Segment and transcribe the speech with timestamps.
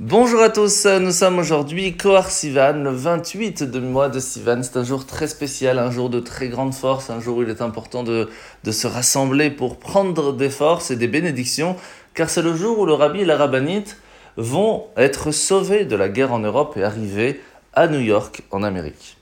[0.00, 4.60] Bonjour à tous, nous sommes aujourd'hui Kohar Sivan, le 28 de mois de Sivan.
[4.64, 7.48] C'est un jour très spécial, un jour de très grande force, un jour où il
[7.48, 8.28] est important de,
[8.64, 11.76] de se rassembler pour prendre des forces et des bénédictions,
[12.12, 13.96] car c'est le jour où le rabbi et la rabbinite
[14.36, 17.40] vont être sauvés de la guerre en Europe et arriver
[17.72, 19.16] à New York, en Amérique.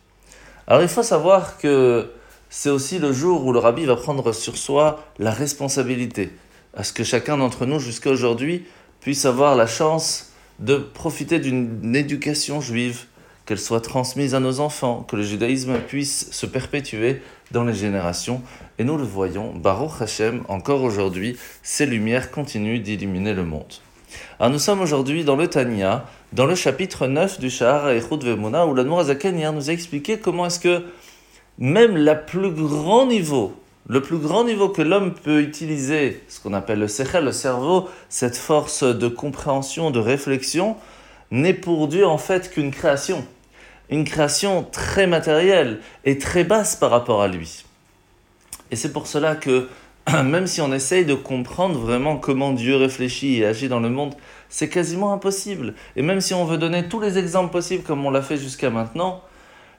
[0.66, 2.12] Alors il faut savoir que
[2.48, 6.30] c'est aussi le jour où le rabbi va prendre sur soi la responsabilité,
[6.74, 8.64] à ce que chacun d'entre nous jusqu'à aujourd'hui
[9.00, 10.31] puisse avoir la chance
[10.62, 13.04] de profiter d'une éducation juive,
[13.44, 18.40] qu'elle soit transmise à nos enfants, que le judaïsme puisse se perpétuer dans les générations.
[18.78, 23.74] Et nous le voyons, Baruch Hashem, encore aujourd'hui, ces lumières continuent d'illuminer le monde.
[24.38, 28.66] Alors nous sommes aujourd'hui dans le Tanya, dans le chapitre 9 du Shahar Echud Vemuna,
[28.66, 30.84] où la hier nous a expliqué comment est-ce que
[31.58, 33.54] même le plus grand niveau,
[33.88, 37.88] le plus grand niveau que l'homme peut utiliser, ce qu'on appelle le sechel, le cerveau,
[38.08, 40.76] cette force de compréhension, de réflexion,
[41.30, 43.24] n'est pour Dieu en fait qu'une création.
[43.90, 47.64] Une création très matérielle et très basse par rapport à lui.
[48.70, 49.68] Et c'est pour cela que
[50.24, 54.14] même si on essaye de comprendre vraiment comment Dieu réfléchit et agit dans le monde,
[54.48, 55.74] c'est quasiment impossible.
[55.96, 58.70] Et même si on veut donner tous les exemples possibles comme on l'a fait jusqu'à
[58.70, 59.22] maintenant,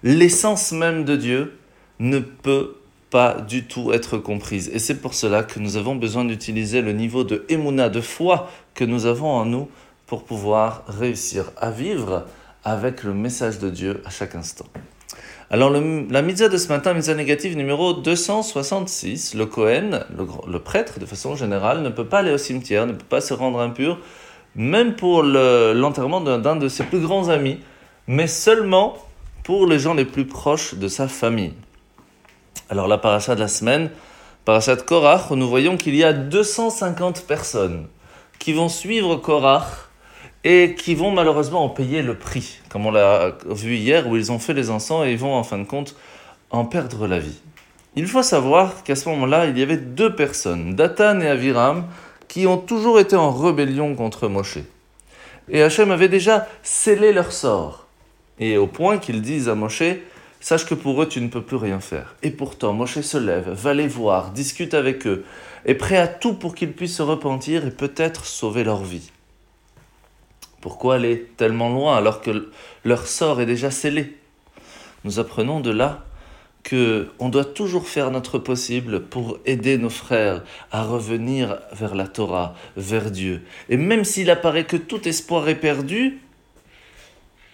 [0.04, 1.58] l'essence même de Dieu
[2.00, 2.76] ne peut
[3.14, 4.72] pas du tout être comprise.
[4.74, 8.50] Et c'est pour cela que nous avons besoin d'utiliser le niveau de émouna, de foi
[8.74, 9.70] que nous avons en nous
[10.08, 12.26] pour pouvoir réussir à vivre
[12.64, 14.66] avec le message de Dieu à chaque instant.
[15.52, 20.04] Alors, la mitzvah de ce matin, mitzvah négative numéro 266, le Kohen,
[20.48, 23.36] le, prêtre, de façon générale, ne peut pas aller au cimetière, ne peut pas se
[23.36, 24.00] rendre impur,
[24.56, 27.60] même pour l'enterrement d'un de ses plus grands amis,
[28.08, 28.98] mais seulement
[29.44, 31.54] pour les gens les plus proches de sa famille.
[32.70, 33.90] Alors, la paracha de la semaine,
[34.46, 37.88] paracha de Korach, nous voyons qu'il y a 250 personnes
[38.40, 39.90] qui vont suivre Korach
[40.44, 44.32] et qui vont malheureusement en payer le prix, comme on l'a vu hier, où ils
[44.32, 45.96] ont fait les encens et ils vont en fin de compte
[46.52, 47.40] en perdre la vie.
[47.96, 51.86] Il faut savoir qu'à ce moment-là, il y avait deux personnes, Datan et Aviram,
[52.28, 54.60] qui ont toujours été en rébellion contre Moshe.
[55.50, 57.88] Et Hachem avait déjà scellé leur sort.
[58.40, 59.84] Et au point qu'ils disent à Moshe,
[60.44, 62.16] sache que pour eux tu ne peux plus rien faire.
[62.22, 65.24] Et pourtant, Moshe se lève, va les voir, discute avec eux,
[65.66, 69.10] est prêt à tout pour qu'ils puissent se repentir et peut-être sauver leur vie.
[70.60, 72.52] Pourquoi aller tellement loin alors que
[72.84, 74.18] leur sort est déjà scellé?
[75.06, 76.04] Nous apprenons de là
[76.64, 82.08] que on doit toujours faire notre possible pour aider nos frères à revenir vers la
[82.08, 83.44] Torah, vers Dieu.
[83.70, 86.22] Et même s'il apparaît que tout espoir est perdu,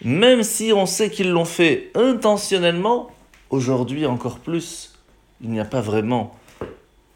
[0.03, 3.09] même si on sait qu'ils l'ont fait intentionnellement,
[3.49, 4.93] aujourd'hui encore plus,
[5.41, 6.35] il n'y a pas vraiment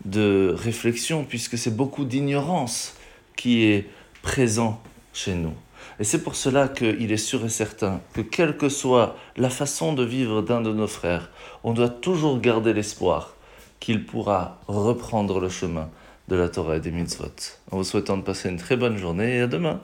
[0.06, 2.96] de réflexion puisque c'est beaucoup d'ignorance
[3.36, 3.88] qui est
[4.22, 4.82] présent
[5.14, 5.54] chez nous.
[6.00, 9.94] Et c'est pour cela qu'il est sûr et certain que quelle que soit la façon
[9.94, 11.30] de vivre d'un de nos frères,
[11.64, 13.36] on doit toujours garder l'espoir
[13.80, 15.90] qu'il pourra reprendre le chemin
[16.30, 17.26] de la Torah et des mitzvot.
[17.72, 19.82] En vous souhaitant de passer une très bonne journée et à demain.